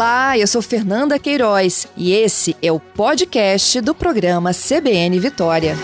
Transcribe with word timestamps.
Olá, 0.00 0.38
eu 0.38 0.46
sou 0.46 0.62
Fernanda 0.62 1.18
Queiroz 1.18 1.86
e 1.94 2.14
esse 2.14 2.56
é 2.62 2.72
o 2.72 2.80
podcast 2.80 3.82
do 3.82 3.94
programa 3.94 4.50
CBN 4.50 5.20
Vitória. 5.20 5.74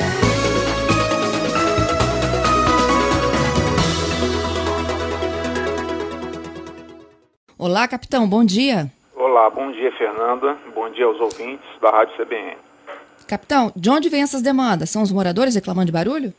Olá, 7.59 7.87
capitão, 7.87 8.27
bom 8.27 8.43
dia. 8.43 8.91
Olá, 9.15 9.51
bom 9.51 9.71
dia, 9.71 9.93
Fernanda. 9.99 10.57
Bom 10.75 10.89
dia 10.89 11.05
aos 11.05 11.21
ouvintes 11.21 11.69
da 11.83 11.91
Rádio 11.91 12.17
CBN. 12.17 12.57
Capitão, 13.29 13.71
de 13.77 13.91
onde 13.91 14.09
vêm 14.09 14.23
essas 14.23 14.41
demandas? 14.41 14.89
São 14.89 15.03
os 15.03 15.13
moradores 15.13 15.55
reclamando 15.55 15.89
de 15.89 15.93
barulho? 15.93 16.33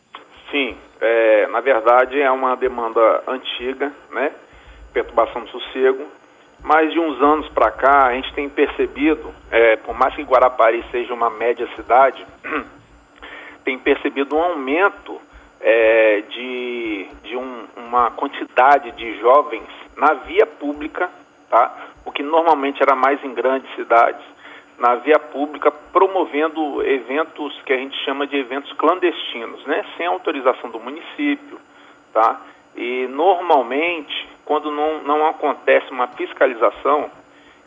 Sim, 0.50 0.75
é, 1.00 1.46
na 1.52 1.62
verdade 1.62 2.20
é 2.20 2.32
uma 2.32 2.55
demanda 2.55 3.21
antiga, 3.28 3.94
né? 4.12 4.32
Perturbação 4.91 5.44
do 5.44 5.50
sossego. 5.52 6.18
Mas 6.68 6.92
de 6.92 7.00
uns 7.00 7.21
anos 7.21 7.48
para 7.48 7.71
cá 7.71 8.07
a 8.07 8.14
gente 8.14 8.34
tem 8.34 8.50
percebido, 8.50 9.34
é, 9.50 9.78
por 9.78 9.98
mais 9.98 10.14
que 10.14 10.21
Guarapari 10.21 10.84
seja 10.92 11.14
uma 11.14 11.30
média 11.30 11.66
cidade, 11.78 12.25
tem 13.64 13.80
percebido 13.80 14.36
um 14.36 14.42
aumento 14.42 15.18
é, 15.61 16.24
de, 16.28 17.08
de 17.24 17.38
um, 17.38 17.68
uma 17.78 18.11
quantidade 18.11 18.92
de 18.92 19.18
jovens 19.18 19.64
na 19.96 20.14
via 20.16 20.46
pública, 20.46 21.10
tá? 21.50 21.74
o 22.04 22.11
que 22.11 22.22
normalmente 22.22 22.84
era 22.84 22.97
mais 22.97 23.24
em 23.24 23.34
grandes 23.34 23.74
cidades, 23.74 24.25
na 24.78 24.96
via 24.96 25.20
pública, 25.20 25.72
promovendo 25.72 26.86
eventos 26.86 27.61
que 27.61 27.72
a 27.72 27.78
gente 27.78 27.97
chama 28.04 28.28
de 28.28 28.36
eventos 28.36 28.74
clandestinos, 28.74 29.66
né? 29.66 29.86
sem 29.96 30.06
autorização 30.06 30.70
do 30.70 30.82
município. 30.82 31.58
Tá? 32.11 32.42
E 32.75 33.08
normalmente, 33.08 34.27
quando 34.47 34.72
não, 34.72 35.03
não 35.03 35.28
acontece 35.28 35.92
uma 35.92 36.08
fiscalização, 36.08 37.11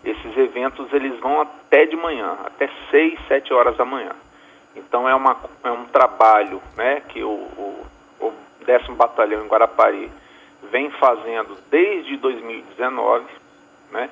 esses 0.02 0.36
eventos 0.38 0.90
eles 0.94 1.20
vão 1.20 1.42
até 1.42 1.84
de 1.84 1.94
manhã, 1.94 2.38
até 2.42 2.70
6, 2.90 3.20
7 3.28 3.52
horas 3.52 3.76
da 3.76 3.84
manhã. 3.84 4.12
Então 4.74 5.06
é, 5.06 5.14
uma, 5.14 5.36
é 5.62 5.70
um 5.70 5.84
trabalho 5.84 6.60
né, 6.78 7.02
que 7.06 7.22
o, 7.22 7.28
o, 7.28 7.86
o 8.18 8.32
10 8.64 8.86
Batalhão 8.96 9.44
em 9.44 9.46
Guarapari 9.48 10.10
vem 10.70 10.90
fazendo 10.92 11.54
desde 11.70 12.16
2019, 12.16 13.26
né? 13.92 14.08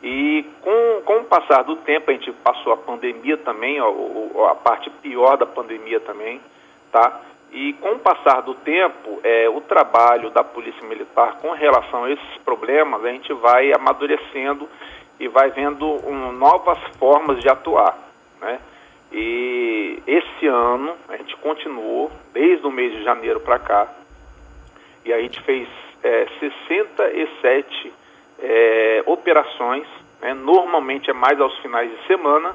E 0.00 0.44
com, 0.60 1.02
com 1.04 1.20
o 1.20 1.24
passar 1.24 1.64
do 1.64 1.74
tempo, 1.76 2.10
a 2.10 2.14
gente 2.14 2.30
passou 2.30 2.72
a 2.72 2.76
pandemia 2.76 3.36
também, 3.38 3.80
ó, 3.80 4.48
a 4.48 4.54
parte 4.54 4.90
pior 4.90 5.36
da 5.36 5.46
pandemia 5.46 5.98
também, 5.98 6.40
tá? 6.92 7.20
E 7.52 7.72
com 7.74 7.92
o 7.92 7.98
passar 7.98 8.42
do 8.42 8.54
tempo, 8.54 9.20
é, 9.22 9.48
o 9.48 9.60
trabalho 9.60 10.30
da 10.30 10.44
Polícia 10.44 10.86
Militar 10.86 11.38
com 11.40 11.52
relação 11.52 12.04
a 12.04 12.10
esses 12.10 12.36
problemas, 12.44 13.04
a 13.04 13.08
gente 13.08 13.32
vai 13.32 13.72
amadurecendo 13.72 14.68
e 15.18 15.28
vai 15.28 15.50
vendo 15.50 15.86
um, 16.06 16.32
novas 16.32 16.78
formas 16.98 17.40
de 17.40 17.48
atuar, 17.48 17.96
né? 18.40 18.60
E 19.12 20.02
esse 20.06 20.46
ano 20.46 20.94
a 21.08 21.16
gente 21.16 21.36
continuou, 21.36 22.10
desde 22.32 22.66
o 22.66 22.70
mês 22.70 22.92
de 22.92 23.04
janeiro 23.04 23.40
para 23.40 23.58
cá, 23.58 23.88
e 25.04 25.12
a 25.12 25.20
gente 25.20 25.40
fez 25.42 25.68
é, 26.02 26.26
67 26.40 27.92
é, 28.40 29.02
operações, 29.06 29.86
né? 30.20 30.34
normalmente 30.34 31.08
é 31.08 31.12
mais 31.12 31.40
aos 31.40 31.56
finais 31.58 31.90
de 31.90 32.06
semana, 32.06 32.54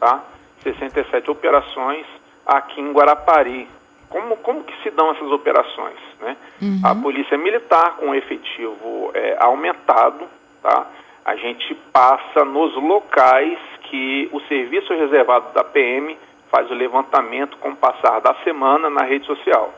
tá? 0.00 0.24
67 0.62 1.30
operações 1.30 2.06
aqui 2.46 2.80
em 2.80 2.92
Guarapari. 2.92 3.68
Como, 4.12 4.36
como 4.36 4.62
que 4.62 4.82
se 4.82 4.90
dão 4.90 5.10
essas 5.10 5.30
operações? 5.32 5.98
Né? 6.20 6.36
Uhum. 6.60 6.80
A 6.84 6.94
polícia 6.94 7.38
militar 7.38 7.96
com 7.96 8.14
efetivo 8.14 9.10
é, 9.14 9.38
aumentado, 9.40 10.28
tá? 10.62 10.86
a 11.24 11.34
gente 11.34 11.74
passa 11.92 12.44
nos 12.44 12.74
locais 12.76 13.58
que 13.84 14.28
o 14.30 14.40
serviço 14.42 14.92
reservado 14.92 15.54
da 15.54 15.64
PM 15.64 16.16
faz 16.50 16.70
o 16.70 16.74
levantamento 16.74 17.56
com 17.56 17.70
o 17.70 17.76
passar 17.76 18.20
da 18.20 18.34
semana 18.44 18.90
na 18.90 19.02
rede 19.02 19.24
social. 19.24 19.72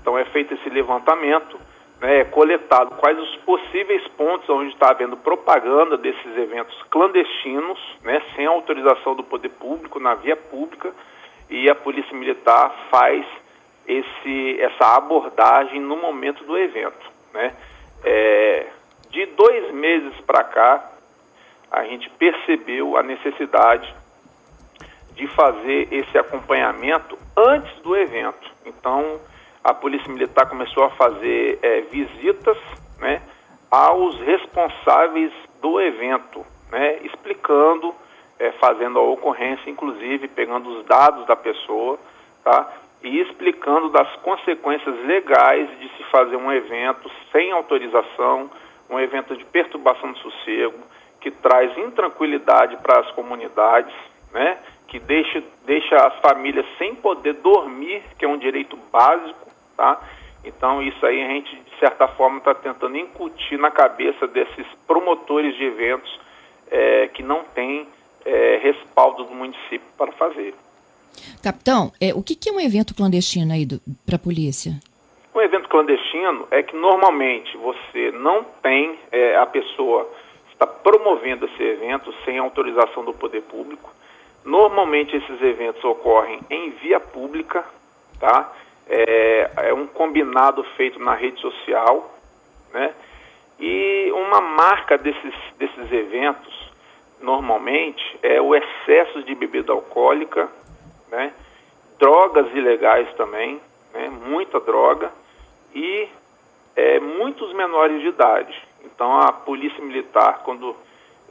Então 0.00 0.16
é 0.16 0.24
feito 0.26 0.54
esse 0.54 0.70
levantamento, 0.70 1.58
né, 2.00 2.24
coletado 2.26 2.94
quais 2.96 3.18
os 3.18 3.36
possíveis 3.38 4.06
pontos 4.16 4.48
onde 4.48 4.72
está 4.72 4.90
havendo 4.90 5.16
propaganda 5.16 5.98
desses 5.98 6.36
eventos 6.38 6.80
clandestinos, 6.90 7.78
né, 8.04 8.22
sem 8.36 8.46
autorização 8.46 9.16
do 9.16 9.24
poder 9.24 9.50
público, 9.50 9.98
na 9.98 10.14
via 10.14 10.36
pública, 10.36 10.92
e 11.50 11.68
a 11.68 11.74
Polícia 11.74 12.16
Militar 12.16 12.72
faz 12.90 13.26
esse, 13.90 14.60
essa 14.60 14.96
abordagem 14.96 15.80
no 15.80 15.96
momento 15.96 16.44
do 16.44 16.56
evento. 16.56 17.10
Né. 17.32 17.54
É, 18.04 18.66
de 19.10 19.26
dois 19.26 19.72
meses 19.72 20.14
para 20.20 20.44
cá, 20.44 20.90
a 21.70 21.84
gente 21.84 22.08
percebeu 22.10 22.96
a 22.96 23.02
necessidade 23.02 23.94
de 25.14 25.26
fazer 25.28 25.88
esse 25.92 26.16
acompanhamento 26.16 27.18
antes 27.36 27.72
do 27.82 27.96
evento. 27.96 28.50
Então, 28.64 29.20
a 29.62 29.74
Polícia 29.74 30.10
Militar 30.10 30.48
começou 30.48 30.84
a 30.84 30.90
fazer 30.90 31.58
é, 31.62 31.80
visitas 31.82 32.56
né, 32.98 33.20
aos 33.70 34.18
responsáveis 34.20 35.32
do 35.60 35.80
evento, 35.80 36.44
né, 36.70 36.98
explicando, 37.02 37.94
é, 38.38 38.52
fazendo 38.52 38.98
a 38.98 39.02
ocorrência, 39.02 39.68
inclusive 39.68 40.28
pegando 40.28 40.70
os 40.70 40.86
dados 40.86 41.26
da 41.26 41.36
pessoa, 41.36 41.98
tá, 42.42 42.72
e 43.02 43.20
explicando 43.20 43.88
das 43.88 44.14
consequências 44.16 44.94
legais 45.06 45.68
de 45.78 45.88
se 45.96 46.04
fazer 46.04 46.36
um 46.36 46.52
evento 46.52 47.10
sem 47.32 47.50
autorização, 47.52 48.50
um 48.88 48.98
evento 48.98 49.36
de 49.36 49.44
perturbação 49.44 50.12
de 50.12 50.20
sossego, 50.20 50.78
que 51.20 51.30
traz 51.30 51.76
intranquilidade 51.78 52.76
para 52.78 53.00
as 53.00 53.10
comunidades, 53.12 53.94
né, 54.32 54.58
que 54.88 54.98
deixa, 54.98 55.42
deixa 55.64 55.96
as 55.96 56.18
famílias 56.20 56.66
sem 56.78 56.94
poder 56.94 57.34
dormir, 57.34 58.02
que 58.18 58.24
é 58.24 58.28
um 58.28 58.38
direito 58.38 58.76
básico, 58.90 59.50
tá? 59.76 60.00
Então 60.44 60.82
isso 60.82 61.04
aí 61.04 61.22
a 61.22 61.28
gente, 61.28 61.54
de 61.54 61.78
certa 61.78 62.08
forma, 62.08 62.38
está 62.38 62.54
tentando 62.54 62.96
incutir 62.96 63.58
na 63.58 63.70
cabeça 63.70 64.26
desses 64.26 64.66
promotores 64.86 65.54
de 65.56 65.64
eventos 65.64 66.20
é, 66.70 67.08
que 67.08 67.22
não 67.22 67.44
têm 67.44 67.86
é, 68.24 68.60
respaldo 68.62 69.24
do 69.24 69.34
município 69.34 69.86
para 69.96 70.12
fazer. 70.12 70.54
Capitão, 71.42 71.92
é, 72.00 72.14
o 72.14 72.22
que, 72.22 72.34
que, 72.34 72.48
é 72.48 72.52
um 72.52 72.60
evento 72.60 72.94
clandestino 72.94 73.52
aí 73.52 73.66
para 74.06 74.16
a 74.16 74.18
polícia? 74.18 74.72
Um 75.34 75.40
evento 75.40 75.68
clandestino 75.68 76.46
é 76.50 76.62
que 76.62 76.76
normalmente 76.76 77.56
você 77.56 78.10
não 78.12 78.44
tem, 78.62 78.98
é, 79.12 79.36
a 79.36 79.46
pessoa 79.46 80.08
está 80.52 80.66
promovendo 80.66 81.46
esse 81.46 81.62
evento 81.62 82.12
sem 82.24 82.38
autorização 82.38 83.04
do 83.04 83.14
poder 83.14 83.42
público. 83.42 83.90
Normalmente 84.44 85.16
esses 85.16 85.40
eventos 85.42 85.82
ocorrem 85.84 86.40
em 86.50 86.70
via 86.70 86.98
pública, 86.98 87.64
tá? 88.18 88.52
é, 88.90 89.50
é 89.68 89.74
um 89.74 89.86
combinado 89.86 90.64
feito 90.76 90.98
na 90.98 91.14
rede 91.14 91.40
social, 91.40 92.12
né? 92.74 92.92
E 93.60 94.10
uma 94.12 94.40
marca 94.40 94.98
desses, 94.98 95.34
desses 95.58 95.92
eventos, 95.92 96.72
normalmente, 97.20 98.02
é 98.22 98.40
o 98.40 98.54
excesso 98.54 99.22
de 99.22 99.34
bebida 99.34 99.72
alcoólica, 99.72 100.48
né? 101.10 101.32
drogas 101.98 102.46
ilegais 102.54 103.12
também, 103.14 103.60
né? 103.92 104.08
muita 104.26 104.58
droga, 104.60 105.10
e 105.74 106.08
é, 106.74 106.98
muitos 107.00 107.52
menores 107.52 108.00
de 108.00 108.08
idade. 108.08 108.54
Então 108.84 109.20
a 109.20 109.32
polícia 109.32 109.82
militar, 109.84 110.42
quando 110.44 110.74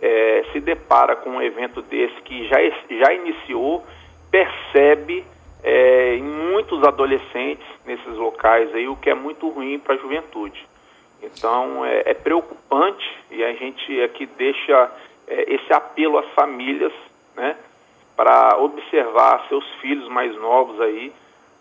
é, 0.02 0.46
se 0.52 0.60
depara 0.60 1.16
com 1.16 1.32
um 1.32 1.42
evento 1.42 1.82
desse 1.82 2.22
que 2.22 2.48
já, 2.48 2.58
já 2.90 3.14
iniciou, 3.14 3.84
percebe 4.32 5.26
é, 5.64 6.16
em 6.16 6.24
muitos 6.24 6.84
adolescentes 6.84 7.66
nesses 7.86 8.16
locais 8.16 8.74
aí, 8.74 8.88
o 8.88 8.96
que 8.96 9.10
é 9.10 9.16
muito 9.16 9.50
ruim 9.50 9.80
para 9.80 9.96
a 9.96 9.98
juventude. 9.98 10.68
Então 11.22 11.86
é, 11.86 12.04
é, 12.06 12.14
preocupante 12.14 13.06
e 13.30 13.44
a 13.44 13.54
gente 13.54 14.02
aqui 14.02 14.26
deixa 14.26 14.92
é, 15.28 15.54
esse 15.54 15.74
apelo 15.74 16.18
às 16.18 16.30
famílias, 16.30 16.94
né, 17.36 17.58
para 18.20 18.58
observar 18.58 19.46
seus 19.48 19.66
filhos 19.82 20.10
mais 20.10 20.36
novos 20.36 20.82
aí 20.82 21.14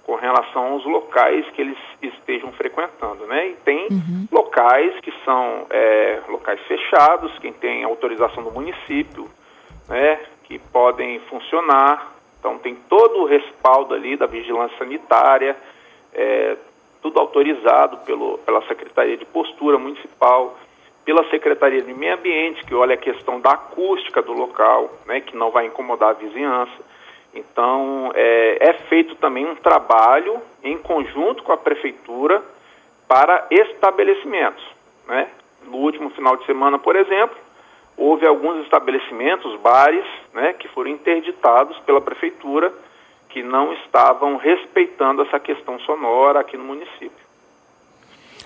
com 0.05 0.16
relação 0.16 0.72
aos 0.72 0.84
locais 0.84 1.46
que 1.50 1.60
eles 1.60 1.78
estejam 2.02 2.50
frequentando, 2.50 3.26
né? 3.26 3.50
E 3.50 3.55
tem 3.56 3.87
uhum. 3.88 4.26
locais 4.32 4.99
que 5.00 5.12
são 5.25 5.66
é, 5.70 6.20
locais 6.28 6.60
fechados, 6.62 7.38
quem 7.38 7.52
tem 7.52 7.84
autorização 7.84 8.43
do 8.43 8.50
município, 8.50 9.31
né, 9.88 10.19
que 10.44 10.58
podem 10.58 11.20
funcionar 11.20 12.19
então 12.38 12.58
tem 12.58 12.75
todo 12.88 13.22
o 13.22 13.26
respaldo 13.26 13.94
ali 13.94 14.16
da 14.16 14.26
vigilância 14.26 14.76
sanitária, 14.78 15.56
é, 16.14 16.56
tudo 17.02 17.19
autorizado 17.19 17.99
pelo, 17.99 18.38
pela 18.38 18.62
Secretaria 18.66 19.16
de 19.16 19.25
Postura 19.25 19.78
Municipal, 19.78 20.56
pela 21.08 21.25
Secretaria 21.31 21.81
de 21.81 21.94
Meio 21.94 22.16
Ambiente, 22.16 22.62
que 22.66 22.75
olha 22.75 22.93
a 22.93 22.99
questão 22.99 23.40
da 23.40 23.52
acústica 23.52 24.20
do 24.20 24.34
local, 24.34 24.90
né, 25.06 25.22
que 25.22 25.34
não 25.34 25.50
vai 25.50 25.64
incomodar 25.64 26.10
a 26.10 26.12
vizinhança. 26.12 26.84
Então 27.34 28.12
é, 28.14 28.58
é 28.69 28.72
feito 28.90 29.14
também 29.14 29.46
um 29.46 29.55
trabalho 29.55 30.38
em 30.62 30.76
conjunto 30.76 31.43
com 31.43 31.50
a 31.50 31.56
Prefeitura 31.56 32.43
para 33.08 33.46
estabelecimentos. 33.50 34.62
Né? 35.06 35.28
No 35.64 35.78
último 35.78 36.10
final 36.10 36.37
de 36.37 36.44
semana, 36.44 36.78
por 36.78 36.94
exemplo, 36.94 37.38
houve 37.96 38.26
alguns 38.26 38.62
estabelecimentos, 38.64 39.58
bares, 39.61 40.04
né, 40.34 40.52
que 40.52 40.69
foram 40.69 40.90
interditados 40.90 41.78
pela 41.87 42.02
prefeitura, 42.02 42.70
que 43.31 43.43
não 43.43 43.72
estavam 43.72 44.37
respeitando 44.37 45.22
essa 45.22 45.40
questão 45.40 45.81
sonora 45.81 46.40
aqui 46.40 46.58
no 46.58 46.64
município. 46.64 47.27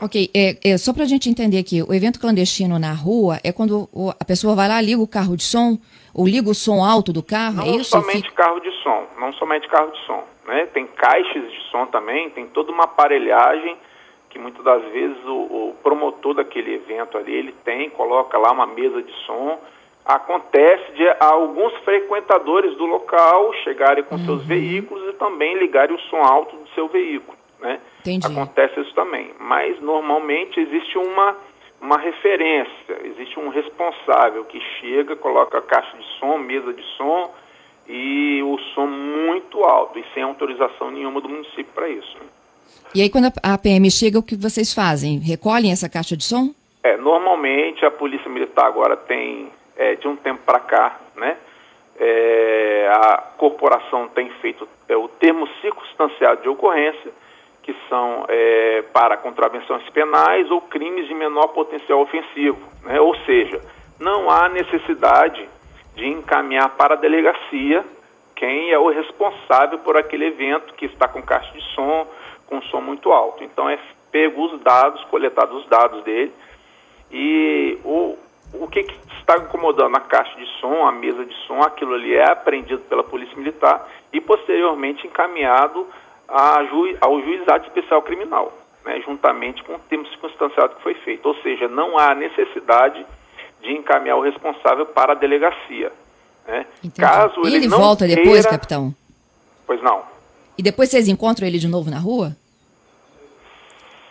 Ok, 0.02 0.28
é, 0.34 0.72
é 0.72 0.76
só 0.76 0.92
para 0.92 1.04
a 1.04 1.06
gente 1.06 1.30
entender 1.30 1.58
aqui, 1.58 1.80
o 1.80 1.94
evento 1.94 2.18
clandestino 2.18 2.76
na 2.76 2.92
rua 2.92 3.38
é 3.44 3.52
quando 3.52 3.88
a 4.18 4.24
pessoa 4.24 4.56
vai 4.56 4.66
lá, 4.66 4.80
liga 4.80 5.00
o 5.00 5.06
carro 5.06 5.36
de 5.36 5.44
som, 5.44 5.78
ou 6.12 6.26
liga 6.26 6.50
o 6.50 6.54
som 6.54 6.84
alto 6.84 7.12
do 7.12 7.22
carro, 7.22 7.58
não 7.58 7.64
é 7.64 7.76
isso? 7.76 7.90
somente 7.90 8.28
fica... 8.28 8.42
carro 8.42 8.58
de 8.58 8.70
som, 8.82 9.06
não 9.20 9.32
somente 9.34 9.68
carro 9.68 9.92
de 9.92 9.98
som, 10.04 10.24
né? 10.46 10.66
Tem 10.74 10.86
caixas 10.88 11.50
de 11.52 11.60
som 11.70 11.86
também, 11.86 12.30
tem 12.30 12.48
toda 12.48 12.72
uma 12.72 12.82
aparelhagem 12.84 13.76
que 14.32 14.38
muitas 14.38 14.64
das 14.64 14.82
vezes 14.86 15.22
o, 15.24 15.30
o, 15.30 15.76
promotor 15.82 16.34
daquele 16.34 16.74
evento 16.74 17.18
ali, 17.18 17.34
ele 17.34 17.54
tem, 17.64 17.90
coloca 17.90 18.38
lá 18.38 18.50
uma 18.50 18.66
mesa 18.66 19.02
de 19.02 19.12
som. 19.26 19.60
Acontece 20.04 20.90
de 20.92 21.06
alguns 21.20 21.74
frequentadores 21.84 22.74
do 22.76 22.86
local 22.86 23.52
chegarem 23.62 24.02
com 24.02 24.16
uhum. 24.16 24.24
seus 24.24 24.44
veículos 24.46 25.06
e 25.10 25.12
também 25.12 25.58
ligarem 25.58 25.94
o 25.94 26.00
som 26.00 26.16
alto 26.16 26.56
do 26.56 26.68
seu 26.70 26.88
veículo, 26.88 27.36
né? 27.62 27.80
Entendi. 28.00 28.26
Acontece 28.26 28.80
isso 28.80 28.94
também, 28.94 29.30
mas 29.38 29.80
normalmente 29.80 30.60
existe 30.60 30.98
uma 30.98 31.36
uma 31.82 31.98
referência, 31.98 32.96
existe 33.02 33.40
um 33.40 33.48
responsável 33.48 34.44
que 34.44 34.60
chega, 34.80 35.16
coloca 35.16 35.58
a 35.58 35.62
caixa 35.62 35.96
de 35.96 36.04
som, 36.20 36.38
mesa 36.38 36.72
de 36.72 36.82
som 36.96 37.34
e 37.88 38.40
o 38.40 38.56
som 38.72 38.86
muito 38.86 39.64
alto 39.64 39.98
e 39.98 40.04
sem 40.14 40.22
autorização 40.22 40.92
nenhuma 40.92 41.20
do 41.20 41.28
município 41.28 41.66
para 41.74 41.88
isso. 41.88 42.16
Né? 42.20 42.26
E 42.94 43.02
aí, 43.02 43.10
quando 43.10 43.32
a 43.42 43.58
PM 43.58 43.90
chega, 43.90 44.18
o 44.18 44.22
que 44.22 44.36
vocês 44.36 44.72
fazem? 44.72 45.18
Recolhem 45.18 45.72
essa 45.72 45.88
caixa 45.88 46.16
de 46.16 46.22
som? 46.22 46.54
É, 46.84 46.96
normalmente 46.96 47.84
a 47.84 47.90
Polícia 47.90 48.30
Militar 48.30 48.66
agora 48.66 48.96
tem, 48.96 49.48
é, 49.76 49.96
de 49.96 50.06
um 50.06 50.14
tempo 50.14 50.40
para 50.44 50.60
cá, 50.60 51.00
né? 51.16 51.36
É, 51.98 52.90
a 52.92 53.18
corporação 53.36 54.08
tem 54.08 54.28
feito 54.40 54.68
é, 54.88 54.96
o 54.96 55.08
termo 55.08 55.48
circunstanciado 55.60 56.42
de 56.42 56.48
ocorrência, 56.48 57.12
que 57.62 57.74
são 57.88 58.24
é, 58.28 58.82
para 58.92 59.16
contravenções 59.16 59.88
penais 59.90 60.50
ou 60.50 60.60
crimes 60.62 61.06
de 61.06 61.14
menor 61.14 61.48
potencial 61.48 62.00
ofensivo. 62.00 62.58
Né? 62.82 63.00
Ou 63.00 63.14
seja, 63.24 63.60
não 64.00 64.28
há 64.30 64.48
necessidade 64.48 65.48
de 65.94 66.06
encaminhar 66.08 66.70
para 66.70 66.94
a 66.94 66.96
delegacia 66.96 67.84
quem 68.34 68.72
é 68.72 68.78
o 68.78 68.88
responsável 68.88 69.78
por 69.78 69.96
aquele 69.96 70.26
evento 70.26 70.74
que 70.74 70.86
está 70.86 71.06
com 71.06 71.22
caixa 71.22 71.52
de 71.52 71.62
som, 71.74 72.08
com 72.46 72.60
som 72.62 72.80
muito 72.80 73.12
alto. 73.12 73.44
Então 73.44 73.68
é 73.68 73.78
pego 74.10 74.44
os 74.44 74.60
dados, 74.60 75.02
coletados 75.04 75.62
os 75.62 75.68
dados 75.68 76.02
dele 76.02 76.32
e 77.10 77.78
o, 77.84 78.18
o 78.54 78.68
que, 78.68 78.82
que 78.82 78.94
está 79.18 79.36
incomodando 79.38 79.96
a 79.96 80.00
caixa 80.00 80.36
de 80.36 80.46
som, 80.60 80.84
a 80.86 80.92
mesa 80.92 81.24
de 81.24 81.34
som, 81.46 81.62
aquilo 81.62 81.94
ali 81.94 82.14
é 82.14 82.30
apreendido 82.30 82.82
pela 82.82 83.04
Polícia 83.04 83.36
Militar 83.36 83.88
e 84.12 84.20
posteriormente 84.20 85.06
encaminhado 85.06 85.86
ju, 86.70 86.96
ao 87.00 87.20
Juizado 87.20 87.66
Especial 87.66 88.02
Criminal, 88.02 88.52
né, 88.84 89.00
juntamente 89.00 89.62
com 89.62 89.74
o 89.74 89.78
termo 89.78 90.06
circunstanciado 90.08 90.76
que 90.76 90.82
foi 90.82 90.94
feito. 90.94 91.26
Ou 91.26 91.34
seja, 91.36 91.68
não 91.68 91.98
há 91.98 92.14
necessidade 92.14 93.04
de 93.60 93.72
encaminhar 93.72 94.16
o 94.16 94.22
responsável 94.22 94.86
para 94.86 95.12
a 95.12 95.16
delegacia. 95.16 95.92
Né? 96.46 96.66
Caso 96.98 97.40
ele, 97.44 97.56
ele 97.56 97.68
volta 97.68 98.06
queira... 98.06 98.22
depois, 98.22 98.46
capitão? 98.46 98.94
Pois 99.66 99.82
não. 99.82 100.02
E 100.58 100.62
depois 100.62 100.90
vocês 100.90 101.08
encontram 101.08 101.46
ele 101.46 101.58
de 101.58 101.68
novo 101.68 101.90
na 101.90 101.98
rua? 101.98 102.36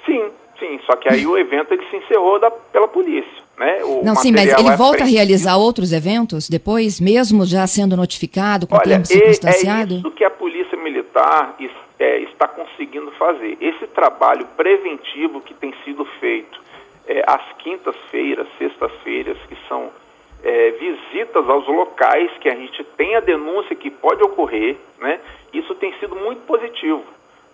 Sim, 0.05 0.29
sim. 0.59 0.79
Só 0.85 0.95
que 0.95 1.11
aí 1.11 1.27
o 1.27 1.37
evento 1.37 1.73
ele 1.73 1.85
se 1.89 1.97
encerrou 1.97 2.39
da, 2.39 2.49
pela 2.49 2.87
polícia. 2.87 3.41
Né? 3.57 3.83
O 3.83 4.03
Não, 4.03 4.15
sim, 4.15 4.31
mas 4.31 4.51
ele 4.57 4.69
é 4.69 4.75
volta 4.75 5.03
a 5.03 5.07
realizar 5.07 5.55
outros 5.55 5.93
eventos 5.93 6.49
depois, 6.49 6.99
mesmo 6.99 7.45
já 7.45 7.67
sendo 7.67 7.95
notificado 7.95 8.65
com 8.65 8.75
Olha, 8.75 8.83
termo 8.83 9.05
circunstanciado? 9.05 9.95
É 9.95 9.97
isso 9.97 10.11
que 10.11 10.23
a 10.23 10.31
Polícia 10.31 10.60
Militar 11.21 11.55
é, 11.99 12.19
está 12.21 12.47
conseguindo 12.47 13.11
fazer. 13.11 13.57
Esse 13.61 13.87
trabalho 13.87 14.45
preventivo 14.57 15.41
que 15.41 15.53
tem 15.53 15.73
sido 15.83 16.03
feito 16.19 16.59
é, 17.07 17.23
às 17.27 17.53
quintas-feiras, 17.59 18.47
sextas-feiras, 18.57 19.37
que 19.47 19.55
são 19.67 19.91
é, 20.43 20.71
visitas 20.71 21.47
aos 21.47 21.67
locais 21.67 22.31
que 22.39 22.49
a 22.49 22.55
gente 22.55 22.83
tem 22.97 23.15
a 23.15 23.19
denúncia 23.19 23.75
que 23.75 23.91
pode 23.91 24.23
ocorrer, 24.23 24.77
né? 24.99 25.19
Isso 25.53 25.75
tem 25.75 25.93
sido 25.99 26.15
muito 26.15 26.41
positivo, 26.45 27.03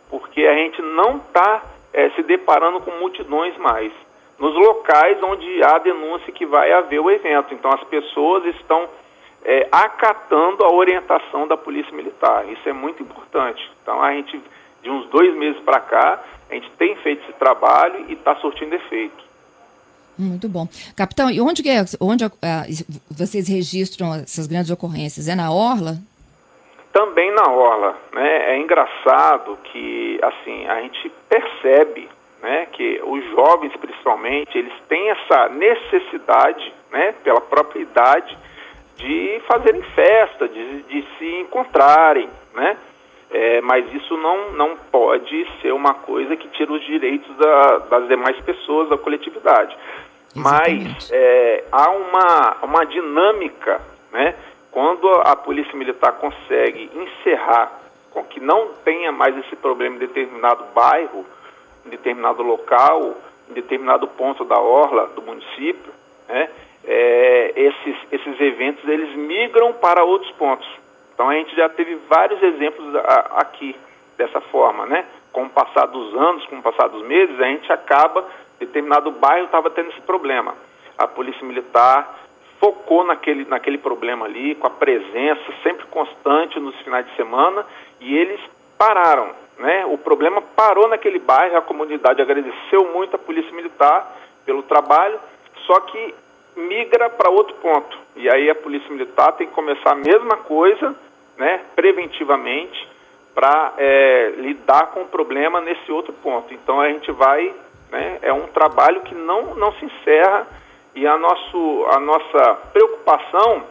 porque 0.09 0.45
a 0.45 0.53
gente 0.53 0.81
não 0.81 1.17
está 1.17 1.63
é, 1.93 2.09
se 2.11 2.23
deparando 2.23 2.79
com 2.81 2.91
multidões 2.91 3.57
mais. 3.57 3.91
Nos 4.39 4.53
locais 4.53 5.21
onde 5.23 5.63
há 5.63 5.79
denúncia 5.79 6.31
que 6.31 6.45
vai 6.45 6.71
haver 6.71 6.99
o 6.99 7.09
evento. 7.09 7.53
Então 7.55 7.71
as 7.73 7.83
pessoas 7.85 8.45
estão 8.55 8.87
é, 9.47 9.65
acatando 9.71 10.65
a 10.65 10.71
orientação 10.71 11.47
da 11.47 11.55
Polícia 11.55 11.95
Militar. 11.95 12.45
Isso 12.51 12.67
é 12.67 12.73
muito 12.73 13.01
importante. 13.01 13.71
Então 13.81 14.03
a 14.03 14.11
gente, 14.11 14.39
de 14.83 14.89
uns 14.89 15.07
dois 15.09 15.33
meses 15.38 15.59
para 15.61 15.79
cá, 15.79 16.21
a 16.49 16.53
gente 16.53 16.69
tem 16.71 16.95
feito 16.97 17.23
esse 17.23 17.33
trabalho 17.39 18.05
e 18.09 18.13
está 18.13 18.35
surtindo 18.35 18.75
efeito. 18.75 19.25
Muito 20.19 20.49
bom. 20.49 20.67
Capitão, 20.95 21.29
e 21.29 21.39
onde, 21.39 21.67
é, 21.69 21.85
onde 22.01 22.25
uh, 22.25 22.31
vocês 23.09 23.47
registram 23.47 24.15
essas 24.15 24.47
grandes 24.47 24.69
ocorrências? 24.69 25.27
É 25.27 25.35
na 25.35 25.51
Orla? 25.51 25.97
também 26.97 27.31
na 27.31 27.47
orla, 27.51 27.95
né? 28.11 28.53
É 28.53 28.57
engraçado 28.57 29.55
que 29.65 30.19
assim 30.23 30.65
a 30.65 30.81
gente 30.81 31.11
percebe, 31.29 32.09
né, 32.41 32.65
que 32.71 33.00
os 33.05 33.23
jovens 33.29 33.71
principalmente 33.75 34.57
eles 34.57 34.73
têm 34.89 35.11
essa 35.11 35.47
necessidade, 35.50 36.73
né, 36.91 37.13
pela 37.23 37.39
própria 37.39 37.81
idade, 37.81 38.35
de 38.97 39.41
fazerem 39.47 39.81
festa, 39.81 40.47
de, 40.47 40.83
de 40.83 41.07
se 41.17 41.35
encontrarem, 41.39 42.29
né? 42.53 42.77
É, 43.29 43.61
mas 43.61 43.94
isso 43.94 44.15
não, 44.17 44.53
não 44.53 44.77
pode 44.89 45.45
ser 45.61 45.73
uma 45.73 45.94
coisa 45.94 46.35
que 46.38 46.47
tira 46.49 46.71
os 46.71 46.83
direitos 46.85 47.35
da, 47.35 47.77
das 47.79 48.07
demais 48.07 48.39
pessoas, 48.39 48.89
da 48.89 48.97
coletividade. 48.97 49.75
Exatamente. 50.35 50.95
Mas 50.95 51.11
é, 51.11 51.63
há 51.71 51.89
uma, 51.89 52.57
uma 52.63 52.85
dinâmica 52.85 53.81
né, 54.11 54.33
quando 54.71 55.09
a 55.25 55.35
Polícia 55.35 55.77
Militar 55.77 56.13
consegue 56.13 56.89
encerrar 56.95 57.71
com 58.11 58.23
que 58.23 58.39
não 58.39 58.69
tenha 58.85 59.11
mais 59.11 59.38
esse 59.39 59.55
problema 59.57 59.95
em 59.97 60.00
determinado 60.00 60.63
bairro, 60.73 61.25
em 61.85 61.89
determinado 61.89 62.41
local, 62.43 63.15
em 63.50 63.53
determinado 63.53 64.07
ponto 64.07 64.45
da 64.45 64.59
orla 64.59 65.07
do 65.07 65.21
município, 65.21 65.91
né, 66.29 66.50
é, 66.88 67.53
esses, 67.56 67.98
esses 68.12 68.39
eventos 68.39 68.88
eles 68.88 69.13
migram 69.15 69.74
para 69.74 70.03
outros 70.03 70.32
pontos. 70.32 70.67
Então 71.13 71.29
a 71.29 71.34
gente 71.34 71.56
já 71.56 71.67
teve 71.67 71.96
vários 72.08 72.41
exemplos 72.41 72.96
a, 72.96 73.41
aqui 73.41 73.75
dessa 74.17 74.39
forma, 74.39 74.86
né? 74.86 75.06
Com 75.32 75.44
o 75.44 75.50
passar 75.50 75.86
dos 75.88 76.15
anos, 76.15 76.46
com 76.46 76.58
o 76.58 76.62
passar 76.62 76.88
dos 76.88 77.03
meses, 77.03 77.39
a 77.39 77.46
gente 77.46 77.72
acaba, 77.72 78.25
determinado 78.60 79.12
bairro 79.12 79.46
estava 79.46 79.70
tendo 79.70 79.89
esse 79.89 80.01
problema. 80.01 80.56
A 80.98 81.08
Polícia 81.08 81.46
Militar 81.46 82.17
focou 82.60 83.03
naquele, 83.03 83.46
naquele 83.46 83.77
problema 83.77 84.25
ali, 84.25 84.56
com 84.56 84.65
a 84.65 84.72
presença 84.72 85.44
sempre 85.62 85.86
constante 85.88 86.60
nos 86.60 86.75
finais 86.77 87.06
de 87.06 87.15
semana, 87.15 87.65
e 88.00 88.17
eles 88.17 88.39
pararam. 88.77 89.29
Né? 89.60 89.86
O 89.88 89.98
problema 89.98 90.41
parou 90.41 90.88
naquele 90.88 91.20
bairro, 91.20 91.58
a 91.58 91.62
comunidade 91.62 92.22
agradeceu 92.22 92.91
muito 92.94 93.15
a 93.15 93.20
Polícia 93.20 93.51
Militar 93.53 94.15
pelo 94.46 94.63
trabalho, 94.63 95.20
só 95.65 95.79
que 95.82 96.15
migra 96.57 97.09
para 97.09 97.29
outro 97.29 97.55
ponto. 97.55 97.97
E 98.15 98.29
aí 98.29 98.49
a 98.49 98.55
Polícia 98.55 98.89
Militar 98.89 99.33
tem 99.33 99.47
que 99.47 99.53
começar 99.53 99.91
a 99.91 99.95
mesma 99.95 100.37
coisa, 100.37 100.95
né, 101.37 101.61
preventivamente, 101.75 102.87
para 103.33 103.73
é, 103.77 104.33
lidar 104.37 104.87
com 104.87 105.01
o 105.01 105.07
problema 105.07 105.61
nesse 105.61 105.91
outro 105.91 106.11
ponto. 106.11 106.53
Então 106.53 106.81
a 106.81 106.89
gente 106.89 107.11
vai, 107.11 107.53
né, 107.91 108.19
é 108.23 108.33
um 108.33 108.47
trabalho 108.47 109.01
que 109.01 109.13
não, 109.13 109.53
não 109.55 109.71
se 109.73 109.85
encerra 109.85 110.47
e 110.95 111.05
a, 111.05 111.15
nosso, 111.15 111.85
a 111.91 111.99
nossa 111.99 112.55
preocupação 112.73 113.63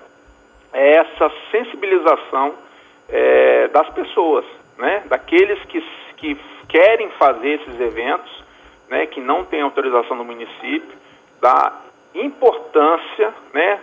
é 0.72 0.92
essa 0.92 1.32
sensibilização 1.50 2.54
é, 3.08 3.68
das 3.68 3.88
pessoas, 3.90 4.44
né? 4.78 5.02
daqueles 5.06 5.58
que, 5.64 5.80
que 6.16 6.38
querem 6.68 7.10
fazer 7.18 7.60
esses 7.60 7.80
eventos, 7.80 8.30
né? 8.88 9.06
que 9.06 9.20
não 9.20 9.44
têm 9.44 9.62
autorização 9.62 10.16
do 10.16 10.24
município, 10.24 10.96
da 11.40 11.72
importância 12.24 13.34
né? 13.52 13.80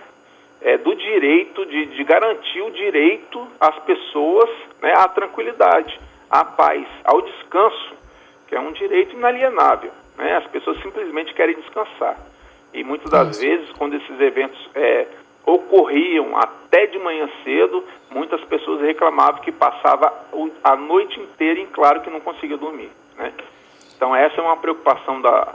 É, 0.61 0.77
do 0.77 0.95
direito, 0.95 1.65
de, 1.65 1.87
de 1.87 2.03
garantir 2.05 2.61
o 2.61 2.71
direito 2.71 3.45
às 3.59 3.77
pessoas 3.79 4.49
né? 4.81 4.93
à 4.95 5.07
tranquilidade, 5.09 5.99
à 6.29 6.45
paz, 6.45 6.87
ao 7.03 7.21
descanso, 7.21 7.93
que 8.47 8.55
é 8.55 8.59
um 8.59 8.71
direito 8.71 9.13
inalienável. 9.13 9.91
Né? 10.17 10.37
As 10.37 10.47
pessoas 10.47 10.81
simplesmente 10.81 11.33
querem 11.33 11.55
descansar. 11.55 12.17
E 12.73 12.83
muitas 12.83 13.11
das 13.11 13.39
vezes, 13.39 13.69
quando 13.73 13.95
esses 13.95 14.19
eventos 14.19 14.69
é, 14.73 15.07
ocorriam 15.45 16.37
até 16.37 16.85
de 16.87 16.97
manhã 16.97 17.29
cedo, 17.43 17.83
muitas 18.09 18.41
pessoas 18.45 18.81
reclamavam 18.81 19.41
que 19.41 19.51
passava 19.51 20.11
a 20.63 20.75
noite 20.75 21.19
inteira 21.19 21.59
em 21.59 21.67
claro 21.67 22.01
que 22.01 22.09
não 22.09 22.19
conseguia 22.19 22.57
dormir. 22.57 22.89
Né? 23.17 23.33
Então 23.95 24.15
essa 24.15 24.39
é 24.39 24.43
uma 24.43 24.57
preocupação 24.57 25.21
da, 25.21 25.53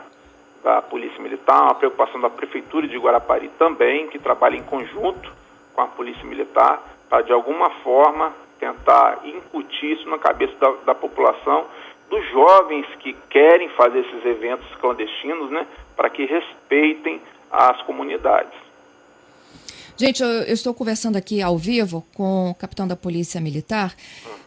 da 0.62 0.82
Polícia 0.82 1.20
Militar, 1.22 1.62
uma 1.62 1.74
preocupação 1.74 2.20
da 2.20 2.30
Prefeitura 2.30 2.86
de 2.86 2.98
Guarapari 2.98 3.50
também, 3.58 4.08
que 4.08 4.18
trabalha 4.18 4.56
em 4.56 4.62
conjunto 4.62 5.32
com 5.74 5.80
a 5.80 5.86
Polícia 5.86 6.24
Militar, 6.24 6.82
para 7.08 7.22
de 7.22 7.32
alguma 7.32 7.70
forma 7.82 8.32
tentar 8.58 9.20
incutir 9.24 9.92
isso 9.92 10.08
na 10.08 10.18
cabeça 10.18 10.54
da, 10.58 10.70
da 10.86 10.94
população, 10.94 11.66
dos 12.10 12.28
jovens 12.30 12.86
que 13.00 13.12
querem 13.30 13.68
fazer 13.70 14.00
esses 14.00 14.24
eventos 14.24 14.66
clandestinos, 14.76 15.50
né, 15.50 15.66
para 15.96 16.10
que 16.10 16.24
respeitem 16.24 17.20
as 17.50 17.80
comunidades. 17.82 18.68
Gente, 19.96 20.22
eu, 20.22 20.28
eu, 20.28 20.54
estou 20.54 20.72
conversando 20.72 21.16
aqui 21.16 21.42
ao 21.42 21.58
vivo 21.58 22.06
com 22.14 22.50
o 22.50 22.54
capitão 22.54 22.86
da 22.86 22.94
Polícia 22.94 23.40
Militar, 23.40 23.94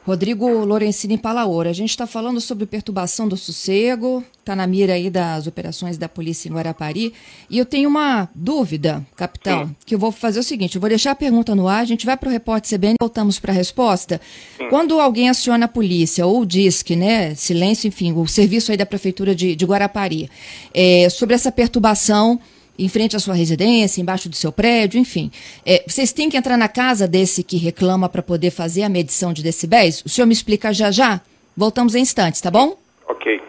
Rodrigo 0.03 0.47
Lorenzini 0.65 1.17
Palaora. 1.17 1.69
A 1.69 1.73
gente 1.73 1.91
está 1.91 2.07
falando 2.07 2.41
sobre 2.41 2.65
perturbação 2.65 3.27
do 3.27 3.37
sossego, 3.37 4.23
está 4.39 4.55
na 4.55 4.65
mira 4.65 4.93
aí 4.93 5.09
das 5.09 5.45
operações 5.45 5.97
da 5.97 6.09
polícia 6.09 6.49
em 6.49 6.53
Guarapari. 6.53 7.13
E 7.49 7.57
eu 7.57 7.65
tenho 7.65 7.87
uma 7.87 8.27
dúvida, 8.33 9.05
capitão, 9.15 9.67
Sim. 9.67 9.75
que 9.85 9.93
eu 9.93 9.99
vou 9.99 10.11
fazer 10.11 10.39
o 10.39 10.43
seguinte: 10.43 10.75
eu 10.75 10.81
vou 10.81 10.89
deixar 10.89 11.11
a 11.11 11.15
pergunta 11.15 11.53
no 11.53 11.67
ar, 11.67 11.81
a 11.81 11.85
gente 11.85 12.05
vai 12.05 12.17
para 12.17 12.29
o 12.29 12.31
repórter 12.31 12.77
CBN 12.77 12.95
e 12.95 13.03
voltamos 13.03 13.39
para 13.39 13.51
a 13.51 13.55
resposta. 13.55 14.19
Sim. 14.57 14.69
Quando 14.69 14.99
alguém 14.99 15.29
aciona 15.29 15.65
a 15.65 15.69
polícia 15.69 16.25
ou 16.25 16.45
diz 16.45 16.81
que, 16.81 16.95
né, 16.95 17.35
silêncio, 17.35 17.87
enfim, 17.87 18.11
o 18.13 18.27
serviço 18.27 18.71
aí 18.71 18.77
da 18.77 18.85
Prefeitura 18.85 19.35
de, 19.35 19.55
de 19.55 19.65
Guarapari, 19.65 20.29
é, 20.73 21.07
sobre 21.09 21.35
essa 21.35 21.51
perturbação 21.51 22.39
em 22.81 22.87
frente 22.87 23.15
à 23.15 23.19
sua 23.19 23.33
residência, 23.33 24.01
embaixo 24.01 24.27
do 24.27 24.35
seu 24.35 24.51
prédio, 24.51 24.99
enfim. 24.99 25.31
É, 25.65 25.83
vocês 25.87 26.11
têm 26.11 26.29
que 26.29 26.37
entrar 26.37 26.57
na 26.57 26.67
casa 26.67 27.07
desse 27.07 27.43
que 27.43 27.57
reclama 27.57 28.09
para 28.09 28.21
poder 28.21 28.51
fazer 28.51 28.83
a 28.83 28.89
medição 28.89 29.31
de 29.31 29.43
decibéis? 29.43 30.01
O 30.05 30.09
senhor 30.09 30.25
me 30.25 30.33
explica 30.33 30.73
já 30.73 30.91
já? 30.91 31.21
Voltamos 31.55 31.95
em 31.95 32.01
instantes, 32.01 32.41
tá 32.41 32.49
bom? 32.49 32.77
Ok. 33.07 33.40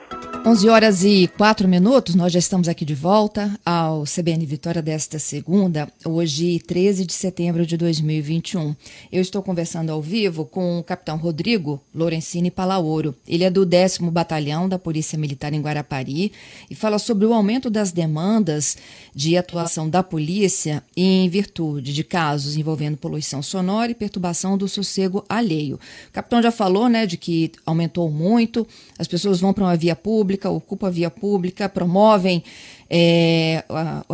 11 0.45 0.69
horas 0.69 1.05
e 1.05 1.31
4 1.39 1.69
minutos, 1.69 2.17
nós 2.17 2.33
já 2.33 2.39
estamos 2.41 2.67
aqui 2.67 2.85
de 2.85 2.97
volta 2.97 3.57
ao 3.65 4.03
CBN 4.03 4.45
Vitória 4.45 4.83
desta 4.83 5.17
segunda, 5.17 5.89
hoje 6.05 6.59
13 6.59 7.07
de 7.07 7.13
setembro 7.13 7.65
de 7.65 7.77
2021. 7.77 8.75
Eu 9.13 9.23
estou 9.23 9.41
conversando 9.41 9.91
ao 9.91 10.03
vivo 10.03 10.45
com 10.45 10.81
o 10.81 10.83
capitão 10.83 11.17
Rodrigo 11.17 11.81
Lorenzini 11.95 12.51
Palaoro. 12.51 13.15
Ele 13.27 13.45
é 13.45 13.51
do 13.51 13.65
10 13.65 13.99
Batalhão 14.11 14.69
da 14.69 14.81
Polícia 14.81 15.17
Militar 15.17 15.53
em 15.53 15.61
Guarapari 15.61 16.33
e 16.69 16.75
fala 16.75 16.99
sobre 16.99 17.25
o 17.25 17.33
aumento 17.33 17.71
das 17.71 17.93
demandas 17.93 18.77
de 19.15 19.37
atuação 19.37 19.89
da 19.89 20.03
polícia 20.03 20.83
em 20.97 21.29
virtude 21.29 21.95
de 21.95 22.03
casos 22.03 22.57
envolvendo 22.57 22.97
poluição 22.97 23.43
sonora 23.43 23.93
e 23.93 23.95
perturbação 23.95 24.59
do 24.59 24.67
sossego 24.67 25.25
alheio. 25.29 25.77
O 26.09 26.13
capitão 26.13 26.43
já 26.43 26.51
falou, 26.51 26.89
né, 26.89 27.07
de 27.07 27.17
que 27.17 27.53
aumentou 27.65 28.11
muito, 28.11 28.67
as 28.99 29.07
pessoas 29.07 29.39
vão 29.39 29.53
para 29.53 29.63
uma 29.63 29.77
via 29.77 29.95
pública, 30.03 30.51
ocupam 30.51 30.89
a 30.89 30.91
via 30.91 31.11
pública, 31.11 31.69
promovem 31.69 32.43
é, 32.91 33.65
a, 33.69 34.05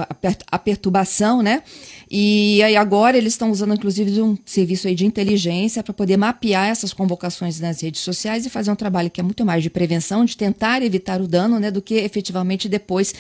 a, 0.53 0.59
perturbação, 0.59 1.43
né? 1.43 1.63
E 2.11 2.63
aí 2.63 2.77
agora 2.77 3.17
eles 3.19 3.33
estão 3.33 3.51
usando 3.51 3.75
inclusive 3.75 4.23
um 4.23 4.37
serviço 4.45 4.95
de 4.95 5.05
inteligência 5.05 5.83
para 5.83 5.93
poder 5.93 6.17
mapear 6.17 6.69
essas 6.69 6.93
convocações 6.93 7.59
nas 7.59 7.83
redes 7.83 8.01
sociais 8.03 8.47
e 8.47 8.51
fazer 8.51 8.71
um 8.71 8.77
trabalho 8.77 9.11
que 9.11 9.21
é 9.21 9.23
muito 9.25 9.45
mais 9.45 9.63
de 9.63 9.71
prevenção, 9.71 10.25
de 10.25 10.37
tentar 10.37 10.83
evitar 10.83 11.21
o 11.21 11.27
dano, 11.27 11.59
né, 11.59 11.71
do 11.71 11.83
que 11.83 11.95
efetivamente 11.95 12.69
depois 12.69 13.15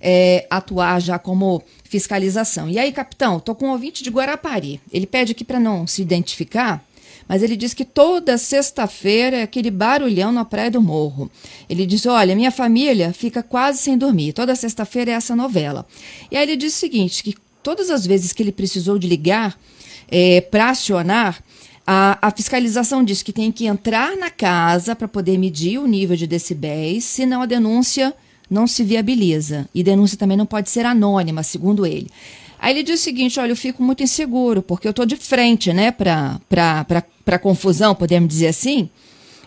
é, 0.00 0.46
atuar 0.50 1.00
já 1.00 1.18
como 1.18 1.62
fiscalização. 1.84 2.68
E 2.68 2.78
aí, 2.78 2.92
capitão, 2.92 3.38
tô 3.38 3.54
com 3.54 3.66
um 3.66 3.70
ouvinte 3.70 4.02
de 4.02 4.10
Guarapari. 4.10 4.80
Ele 4.92 5.06
pede 5.06 5.32
aqui 5.32 5.44
para 5.44 5.60
não 5.60 5.86
se 5.86 6.02
identificar 6.02 6.84
mas 7.28 7.42
ele 7.42 7.56
diz 7.56 7.72
que 7.74 7.84
toda 7.84 8.36
sexta-feira 8.38 9.38
é 9.38 9.42
aquele 9.42 9.70
barulhão 9.70 10.30
na 10.30 10.44
Praia 10.44 10.70
do 10.70 10.80
Morro. 10.80 11.30
Ele 11.68 11.86
diz: 11.86 12.06
Olha, 12.06 12.36
minha 12.36 12.50
família 12.50 13.12
fica 13.12 13.42
quase 13.42 13.78
sem 13.78 13.96
dormir. 13.96 14.32
Toda 14.32 14.54
sexta-feira 14.54 15.10
é 15.10 15.14
essa 15.14 15.34
novela. 15.34 15.86
E 16.30 16.36
aí 16.36 16.42
ele 16.42 16.56
diz 16.56 16.74
o 16.74 16.78
seguinte: 16.78 17.22
que 17.22 17.34
todas 17.62 17.90
as 17.90 18.06
vezes 18.06 18.32
que 18.32 18.42
ele 18.42 18.52
precisou 18.52 18.98
de 18.98 19.08
ligar 19.08 19.58
é, 20.08 20.40
para 20.42 20.70
acionar, 20.70 21.42
a, 21.86 22.18
a, 22.28 22.30
fiscalização 22.30 23.02
diz 23.02 23.22
que 23.22 23.32
tem 23.32 23.50
que 23.50 23.66
entrar 23.66 24.16
na 24.16 24.30
casa 24.30 24.94
para 24.94 25.08
poder 25.08 25.38
medir 25.38 25.78
o 25.78 25.86
nível 25.86 26.16
de 26.16 26.26
decibéis, 26.26 27.04
senão 27.04 27.42
a 27.42 27.46
denúncia 27.46 28.14
não 28.50 28.66
se 28.66 28.84
viabiliza. 28.84 29.68
E 29.74 29.82
denúncia 29.82 30.18
também 30.18 30.36
não 30.36 30.46
pode 30.46 30.70
ser 30.70 30.86
anônima, 30.86 31.42
segundo 31.42 31.84
ele. 31.86 32.10
Aí 32.58 32.74
ele 32.74 32.82
diz 32.82 33.00
o 33.00 33.02
seguinte: 33.02 33.38
olha, 33.38 33.52
eu 33.52 33.56
fico 33.56 33.82
muito 33.82 34.02
inseguro, 34.02 34.62
porque 34.62 34.86
eu 34.86 34.90
estou 34.90 35.06
de 35.06 35.16
frente 35.16 35.72
né, 35.72 35.90
para 35.90 36.40
a 37.26 37.38
confusão, 37.38 37.94
podemos 37.94 38.28
dizer 38.28 38.48
assim, 38.48 38.90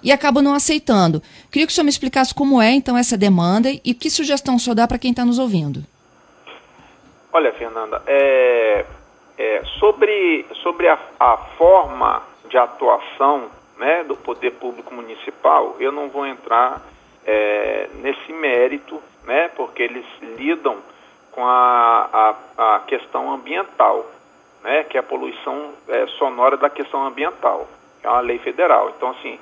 e 0.04 0.12
acabo 0.12 0.42
não 0.42 0.54
aceitando. 0.54 1.22
Queria 1.52 1.66
que 1.66 1.72
o 1.72 1.76
senhor 1.76 1.86
me 1.86 1.90
explicasse 1.90 2.34
como 2.34 2.62
é, 2.62 2.72
então, 2.72 2.98
essa 2.98 3.18
demanda 3.18 3.70
e 3.70 3.94
que 3.94 4.10
sugestão 4.10 4.56
o 4.56 4.60
senhor 4.60 4.76
dá 4.76 4.88
para 4.88 4.98
quem 4.98 5.12
está 5.12 5.26
nos 5.26 5.40
ouvindo. 5.40 5.84
Olha, 7.34 7.52
Fernanda, 7.54 8.02
é, 8.08 8.86
é, 9.38 9.62
sobre, 9.80 10.46
sobre 10.64 10.88
a, 10.88 10.98
a 11.20 11.38
forma 11.58 12.24
de 12.50 12.58
atuação 12.58 13.46
né, 13.78 14.04
do 14.04 14.16
poder 14.16 14.52
público 14.54 14.94
municipal, 14.94 15.76
eu 15.80 15.92
não 15.92 16.10
vou 16.10 16.26
entrar 16.26 16.82
é, 17.26 17.90
nesse 18.02 18.32
mérito, 18.34 19.02
né, 19.26 19.50
porque 19.50 19.84
eles 19.84 20.06
lidam 20.38 20.78
com 21.38 21.46
a, 21.46 22.36
a, 22.58 22.76
a 22.76 22.80
questão 22.80 23.32
ambiental, 23.32 24.04
né, 24.64 24.84
que 24.86 24.98
é 24.98 25.02
a 25.02 25.04
poluição 25.04 25.72
é, 25.88 26.08
sonora 26.18 26.58
da 26.58 26.68
questão 26.68 27.06
ambiental, 27.06 27.68
que 28.02 28.08
é 28.08 28.10
uma 28.10 28.22
lei 28.22 28.40
federal. 28.40 28.92
Então, 28.98 29.12
assim, 29.12 29.38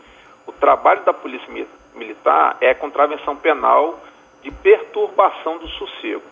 o 0.46 0.52
trabalho 0.52 1.06
da 1.06 1.14
Polícia 1.14 1.48
Militar 1.94 2.58
é 2.60 2.74
contravenção 2.74 3.38
penal 3.38 3.98
de 4.44 4.52
perturbação 4.52 5.58
do 5.58 5.70
sossego. 5.70 6.26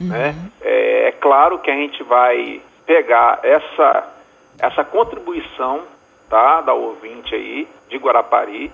Uhum. 0.00 0.06
Né? 0.06 0.36
É, 0.60 1.08
é, 1.08 1.12
claro 1.12 1.58
que 1.58 1.68
a 1.68 1.74
gente 1.74 2.00
vai 2.04 2.62
pegar 2.86 3.40
essa, 3.42 4.08
essa 4.60 4.84
contribuição 4.84 5.82
tá, 6.30 6.60
da 6.60 6.74
ouvinte 6.74 7.34
aí, 7.34 7.66
de 7.88 7.96
Guarapari, 7.96 8.70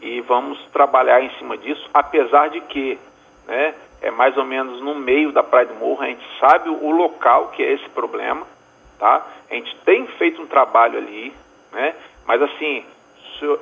e 0.00 0.20
vamos 0.22 0.58
trabalhar 0.72 1.22
em 1.22 1.30
cima 1.38 1.56
disso, 1.56 1.88
apesar 1.94 2.50
de 2.50 2.62
que 2.62 2.98
né, 3.46 3.76
é 4.00 4.10
mais 4.10 4.36
ou 4.36 4.44
menos 4.44 4.80
no 4.80 4.94
meio 4.94 5.32
da 5.32 5.42
Praia 5.42 5.66
do 5.66 5.74
Morro, 5.74 6.02
a 6.02 6.06
gente 6.06 6.24
sabe 6.38 6.68
o 6.68 6.90
local 6.90 7.48
que 7.48 7.62
é 7.62 7.72
esse 7.72 7.88
problema, 7.90 8.46
tá? 8.98 9.26
A 9.50 9.54
gente 9.54 9.74
tem 9.84 10.06
feito 10.18 10.40
um 10.40 10.46
trabalho 10.46 10.98
ali, 10.98 11.32
né? 11.72 11.94
Mas 12.26 12.40
assim, 12.42 12.84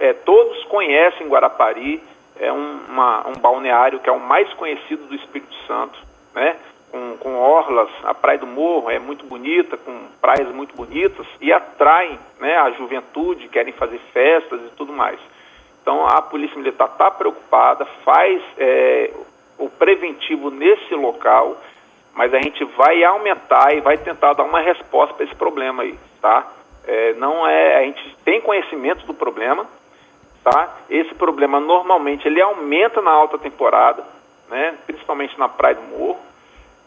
é, 0.01 0.13
todos 0.13 0.65
conhecem 0.65 1.29
Guarapari, 1.29 2.03
é 2.39 2.53
um, 2.53 2.81
uma, 2.89 3.29
um 3.29 3.35
balneário 3.35 4.01
que 4.01 4.09
é 4.09 4.13
o 4.13 4.21
mais 4.21 4.53
conhecido 4.55 5.07
do 5.07 5.15
Espírito 5.15 5.55
Santo, 5.67 5.99
né? 6.35 6.57
Com, 6.91 7.17
com 7.19 7.37
orlas, 7.37 7.89
a 8.05 8.15
Praia 8.15 8.39
do 8.39 8.47
Morro 8.47 8.91
é 8.91 8.99
muito 8.99 9.27
bonita, 9.27 9.77
com 9.77 9.93
praias 10.21 10.49
muito 10.55 10.75
bonitas 10.75 11.27
e 11.41 11.53
atraem 11.53 12.19
né, 12.39 12.57
a 12.57 12.71
juventude, 12.71 13.49
querem 13.49 13.73
fazer 13.73 13.99
festas 14.13 14.61
e 14.61 14.71
tudo 14.77 14.93
mais. 14.93 15.19
Então 15.83 16.07
a 16.07 16.23
Polícia 16.23 16.57
Militar 16.57 16.89
está 16.89 17.11
preocupada, 17.11 17.85
faz 18.05 18.43
é, 18.57 19.13
o 19.59 19.69
preventivo 19.69 20.51
nesse 20.51 20.95
local, 20.95 21.57
mas 22.15 22.33
a 22.33 22.39
gente 22.39 22.65
vai 22.65 23.03
aumentar 23.05 23.75
e 23.75 23.81
vai 23.81 23.99
tentar 23.99 24.33
dar 24.33 24.45
uma 24.45 24.61
resposta 24.61 25.15
para 25.15 25.25
esse 25.25 25.35
problema 25.35 25.83
aí, 25.83 25.99
tá? 26.21 26.47
É, 26.87 27.15
não 27.15 27.47
é, 27.47 27.79
a 27.79 27.83
gente 27.83 28.17
tem 28.25 28.41
conhecimento 28.41 29.05
do 29.07 29.15
problema, 29.15 29.67
tá? 30.43 30.77
Esse 30.89 31.15
problema 31.15 31.59
normalmente 31.59 32.27
ele 32.27 32.41
aumenta 32.41 33.03
na 33.03 33.11
alta 33.11 33.37
temporada, 33.37 34.05
né? 34.49 34.77
Principalmente 34.87 35.39
na 35.39 35.49
Praia 35.49 35.75
do 35.75 35.83
Morro. 35.83 36.19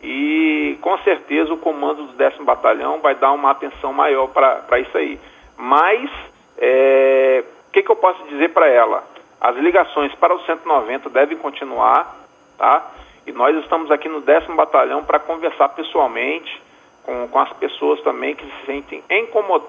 E 0.02 0.78
com 0.82 0.98
certeza 1.00 1.54
o 1.54 1.58
comando 1.58 2.06
do 2.06 2.14
10 2.14 2.38
Batalhão 2.38 3.00
vai 3.00 3.16
dar 3.16 3.34
uma 3.34 3.52
atenção 3.52 3.92
maior 3.92 4.28
para 4.28 4.80
isso 4.80 4.98
aí. 4.98 5.20
Mas 5.58 6.10
é, 6.58 7.44
o 7.68 7.72
que, 7.72 7.84
que 7.84 7.92
eu 7.92 7.96
posso 7.98 8.24
dizer 8.30 8.50
para 8.50 8.70
ela? 8.70 9.04
As 9.42 9.56
ligações 9.58 10.14
para 10.16 10.34
o 10.34 10.42
190 10.46 11.10
devem 11.10 11.38
continuar, 11.38 12.16
tá? 12.60 12.92
E 13.26 13.32
nós 13.32 13.56
estamos 13.58 13.90
aqui 13.90 14.10
no 14.10 14.22
décimo 14.22 14.56
batalhão 14.56 15.04
para 15.04 15.18
conversar 15.18 15.70
pessoalmente 15.70 16.62
com, 17.04 17.28
com 17.30 17.40
as 17.40 17.52
pessoas 17.54 18.02
também 18.02 18.36
que 18.36 18.46
se 18.46 18.66
sentem 18.66 19.04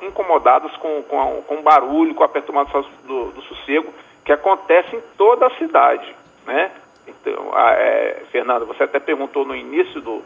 incomodadas 0.03 0.77
com, 0.77 1.03
com, 1.05 1.43
com 1.47 1.55
o 1.55 1.63
barulho, 1.63 2.15
com 2.15 2.25
a 2.25 2.29
perturbação 2.29 2.85
do, 3.05 3.31
do 3.31 3.43
sossego, 3.43 3.95
que 4.25 4.33
acontece 4.33 4.97
em 4.97 5.01
toda 5.17 5.47
a 5.47 5.57
cidade, 5.57 6.15
né? 6.47 6.71
Então, 7.07 7.51
a, 7.55 7.71
é, 7.73 8.23
Fernanda, 8.31 8.65
você 8.65 8.83
até 8.83 8.99
perguntou 8.99 9.45
no 9.45 9.55
início 9.55 10.01
do, 10.01 10.23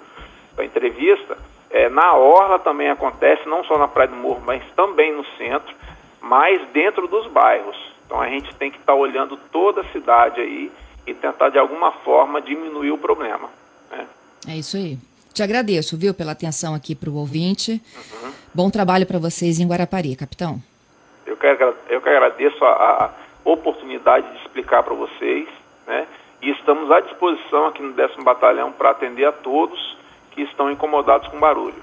da 0.57 0.65
entrevista, 0.65 1.37
é, 1.71 1.89
na 1.89 2.15
Orla 2.15 2.59
também 2.59 2.91
acontece, 2.91 3.49
não 3.49 3.63
só 3.65 3.77
na 3.79 3.89
Praia 3.89 4.09
do 4.09 4.17
Morro, 4.17 4.43
mas 4.45 4.63
também 4.75 5.13
no 5.13 5.25
centro, 5.37 5.75
mas 6.21 6.61
dentro 6.69 7.07
dos 7.07 7.27
bairros. 7.29 7.77
Então 8.07 8.21
a 8.21 8.29
gente 8.29 8.55
tem 8.57 8.71
que 8.71 8.79
estar 8.79 8.93
tá 8.93 8.99
olhando 8.99 9.37
toda 9.51 9.81
a 9.81 9.93
cidade 9.93 10.41
aí 10.41 10.71
e 11.07 11.15
tentar 11.15 11.51
de 11.51 11.59
alguma 11.59 11.93
forma 11.93 12.41
diminuir 12.41 12.91
o 12.91 12.99
problema. 12.99 13.49
Né? 13.91 14.07
É 14.49 14.57
isso 14.57 14.77
aí. 14.77 14.99
Te 15.33 15.43
agradeço, 15.43 15.97
viu, 15.97 16.15
pela 16.15 16.33
atenção 16.33 16.75
aqui 16.75 16.95
para 16.95 17.11
o 17.11 17.17
ouvinte. 17.17 17.83
Uhum. 17.97 18.33
Bom 18.55 18.71
trabalho 18.71 19.07
para 19.07 19.19
vocês 19.19 19.59
em 19.59 19.67
Guarapari, 19.67 20.15
capitão. 20.15 20.63
Eu 21.27 21.37
que, 21.37 21.47
eu 21.89 22.01
que 22.01 22.09
agradeço 22.09 22.65
a, 22.65 22.71
a 23.05 23.11
oportunidade 23.45 24.31
de 24.31 24.39
explicar 24.43 24.83
para 24.83 24.95
vocês, 24.95 25.49
né? 25.87 26.07
e 26.45 26.51
estamos 26.51 26.91
à 26.91 27.01
disposição 27.01 27.67
aqui 27.67 27.83
no 27.83 27.95
10 27.95 28.17
Batalhão 28.23 28.71
para 28.71 28.91
atender 28.91 29.25
a 29.25 29.33
todos 29.33 29.97
que 30.33 30.43
estão 30.43 30.71
incomodados 30.71 31.27
com 31.29 31.41
barulho. 31.41 31.83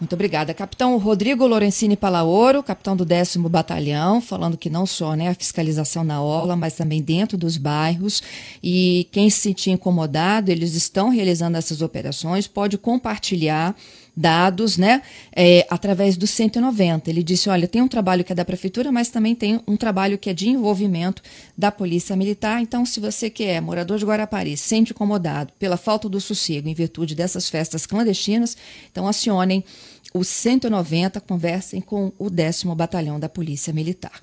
Muito 0.00 0.12
obrigada. 0.12 0.54
Capitão 0.54 0.96
Rodrigo 0.96 1.44
Lorenzini 1.44 1.96
Palaoro, 1.96 2.62
capitão 2.62 2.96
do 2.96 3.04
10 3.04 3.38
Batalhão, 3.38 4.20
falando 4.20 4.56
que 4.56 4.70
não 4.70 4.86
só 4.86 5.14
né, 5.14 5.28
a 5.28 5.34
fiscalização 5.34 6.04
na 6.04 6.22
orla, 6.22 6.54
mas 6.54 6.74
também 6.74 7.02
dentro 7.02 7.36
dos 7.36 7.56
bairros. 7.56 8.22
E 8.62 9.08
quem 9.10 9.28
se 9.28 9.40
sentir 9.40 9.70
incomodado, 9.70 10.52
eles 10.52 10.74
estão 10.74 11.08
realizando 11.08 11.58
essas 11.58 11.82
operações, 11.82 12.46
pode 12.46 12.78
compartilhar 12.78 13.74
dados, 14.18 14.76
né, 14.76 15.00
é, 15.34 15.64
através 15.70 16.16
do 16.16 16.26
190. 16.26 17.08
Ele 17.08 17.22
disse, 17.22 17.48
olha, 17.48 17.68
tem 17.68 17.80
um 17.80 17.86
trabalho 17.86 18.24
que 18.24 18.32
é 18.32 18.34
da 18.34 18.44
prefeitura, 18.44 18.90
mas 18.90 19.08
também 19.08 19.34
tem 19.34 19.60
um 19.66 19.76
trabalho 19.76 20.18
que 20.18 20.28
é 20.28 20.34
de 20.34 20.48
envolvimento 20.48 21.22
da 21.56 21.70
polícia 21.70 22.16
militar. 22.16 22.60
Então, 22.60 22.84
se 22.84 22.98
você 22.98 23.30
que 23.30 23.44
é 23.44 23.60
morador 23.60 23.96
de 23.96 24.04
Guarapari, 24.04 24.56
se 24.56 24.68
sente 24.68 24.92
incomodado 24.92 25.52
pela 25.58 25.76
falta 25.76 26.08
do 26.08 26.20
sossego 26.20 26.68
em 26.68 26.74
virtude 26.74 27.14
dessas 27.14 27.48
festas 27.48 27.86
clandestinas, 27.86 28.56
então 28.90 29.06
acionem 29.06 29.64
o 30.12 30.24
190, 30.24 31.20
conversem 31.20 31.80
com 31.80 32.12
o 32.18 32.30
10 32.30 32.64
Batalhão 32.76 33.20
da 33.20 33.28
Polícia 33.28 33.72
Militar. 33.72 34.20